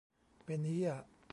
[0.45, 0.91] "เป็นเหี้ย"